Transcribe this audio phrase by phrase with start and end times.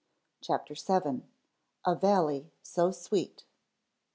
[0.41, 1.21] CHAPTER VII.
[1.85, 3.45] "_A Valley So Sweet.